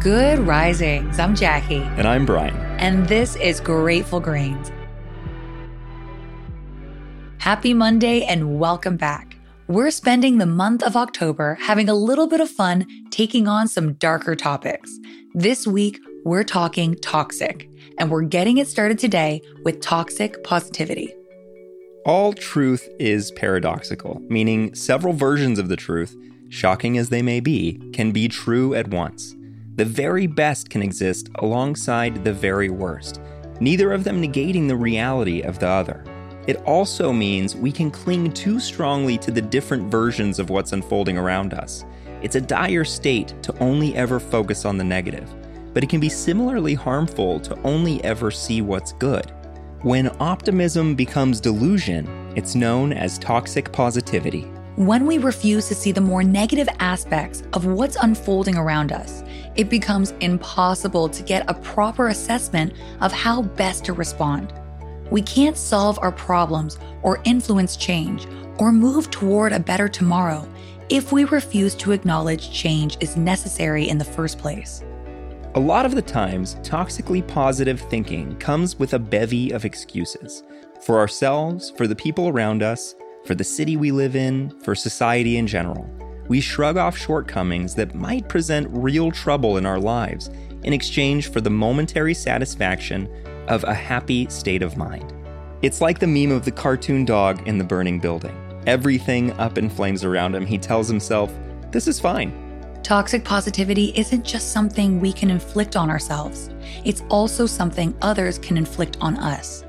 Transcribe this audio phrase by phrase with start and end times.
[0.00, 1.18] Good risings.
[1.18, 1.82] I'm Jackie.
[1.82, 2.54] And I'm Bryan.
[2.78, 4.70] And this is Grateful Grains.
[7.38, 9.36] Happy Monday and welcome back.
[9.66, 13.94] We're spending the month of October having a little bit of fun taking on some
[13.94, 14.96] darker topics.
[15.34, 17.68] This week, we're talking toxic,
[17.98, 21.12] and we're getting it started today with toxic positivity.
[22.06, 26.16] All truth is paradoxical, meaning several versions of the truth,
[26.50, 29.34] shocking as they may be, can be true at once.
[29.78, 33.20] The very best can exist alongside the very worst,
[33.60, 36.02] neither of them negating the reality of the other.
[36.48, 41.16] It also means we can cling too strongly to the different versions of what's unfolding
[41.16, 41.84] around us.
[42.22, 45.32] It's a dire state to only ever focus on the negative,
[45.74, 49.30] but it can be similarly harmful to only ever see what's good.
[49.82, 54.50] When optimism becomes delusion, it's known as toxic positivity.
[54.74, 59.24] When we refuse to see the more negative aspects of what's unfolding around us,
[59.58, 64.54] it becomes impossible to get a proper assessment of how best to respond.
[65.10, 68.26] We can't solve our problems or influence change
[68.58, 70.48] or move toward a better tomorrow
[70.88, 74.84] if we refuse to acknowledge change is necessary in the first place.
[75.54, 80.44] A lot of the times, toxically positive thinking comes with a bevy of excuses
[80.80, 85.36] for ourselves, for the people around us, for the city we live in, for society
[85.36, 85.90] in general.
[86.28, 90.30] We shrug off shortcomings that might present real trouble in our lives
[90.62, 93.08] in exchange for the momentary satisfaction
[93.48, 95.14] of a happy state of mind.
[95.62, 98.36] It's like the meme of the cartoon dog in the burning building.
[98.66, 101.32] Everything up in flames around him, he tells himself,
[101.70, 102.32] This is fine.
[102.82, 106.50] Toxic positivity isn't just something we can inflict on ourselves,
[106.84, 109.64] it's also something others can inflict on us.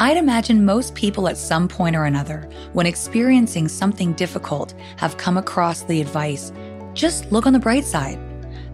[0.00, 5.36] I'd imagine most people at some point or another, when experiencing something difficult, have come
[5.36, 6.52] across the advice
[6.94, 8.18] just look on the bright side.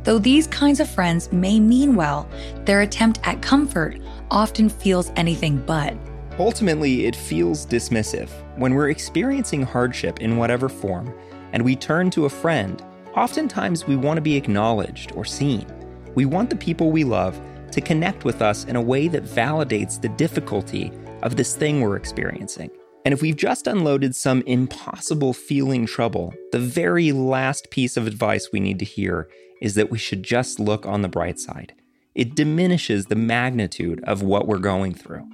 [0.05, 2.29] Though these kinds of friends may mean well,
[2.67, 3.99] their attempt at comfort
[4.31, 5.97] often feels anything but.
[6.39, 8.29] Ultimately, it feels dismissive.
[8.56, 11.15] When we're experiencing hardship in whatever form,
[11.53, 12.85] and we turn to a friend,
[13.17, 15.67] oftentimes we want to be acknowledged or seen.
[16.15, 19.99] We want the people we love to connect with us in a way that validates
[20.01, 20.93] the difficulty
[21.25, 22.71] of this thing we're experiencing.
[23.05, 28.51] And if we've just unloaded some impossible feeling trouble, the very last piece of advice
[28.53, 29.29] we need to hear
[29.61, 31.75] is that we should just look on the bright side.
[32.15, 35.29] It diminishes the magnitude of what we're going through.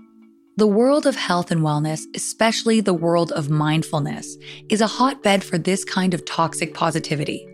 [0.56, 4.36] The world of health and wellness, especially the world of mindfulness,
[4.68, 7.46] is a hotbed for this kind of toxic positivity.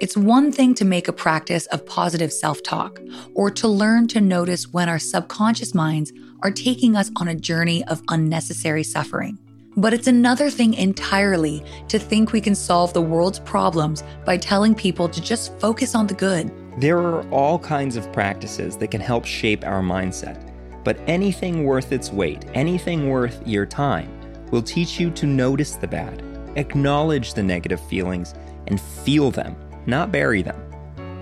[0.00, 3.00] It's one thing to make a practice of positive self talk
[3.34, 6.12] or to learn to notice when our subconscious minds
[6.42, 9.38] are taking us on a journey of unnecessary suffering.
[9.76, 14.74] But it's another thing entirely to think we can solve the world's problems by telling
[14.74, 16.50] people to just focus on the good.
[16.80, 20.52] There are all kinds of practices that can help shape our mindset,
[20.82, 24.10] but anything worth its weight, anything worth your time,
[24.50, 26.22] will teach you to notice the bad,
[26.56, 28.34] acknowledge the negative feelings,
[28.66, 30.60] and feel them, not bury them.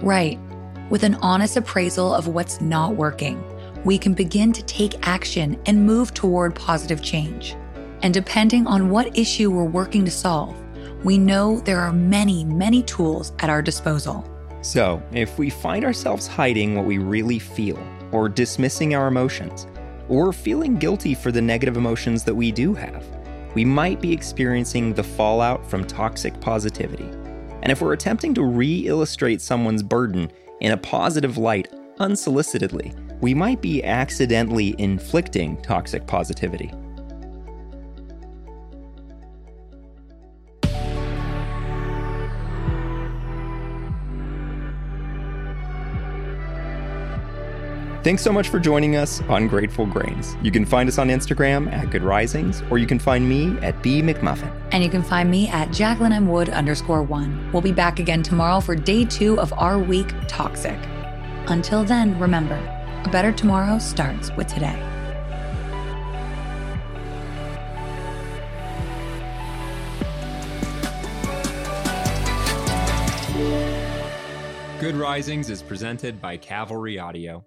[0.00, 0.38] Right.
[0.90, 3.42] With an honest appraisal of what's not working,
[3.88, 7.56] we can begin to take action and move toward positive change.
[8.02, 10.54] And depending on what issue we're working to solve,
[11.04, 14.28] we know there are many, many tools at our disposal.
[14.60, 17.82] So, if we find ourselves hiding what we really feel,
[18.12, 19.66] or dismissing our emotions,
[20.10, 23.06] or feeling guilty for the negative emotions that we do have,
[23.54, 27.08] we might be experiencing the fallout from toxic positivity.
[27.62, 30.30] And if we're attempting to re illustrate someone's burden
[30.60, 36.72] in a positive light unsolicitedly, we might be accidentally inflicting toxic positivity.
[48.04, 50.34] Thanks so much for joining us on Grateful Grains.
[50.40, 53.82] You can find us on Instagram at Good Risings, or you can find me at
[53.82, 54.50] B McMullin.
[54.72, 56.26] And you can find me at Jacqueline M.
[56.28, 57.50] Wood underscore one.
[57.52, 60.78] We'll be back again tomorrow for day two of our week, Toxic.
[61.48, 62.56] Until then, remember,
[63.08, 64.78] a better tomorrow starts with today.
[74.78, 77.46] Good Risings is presented by Cavalry Audio.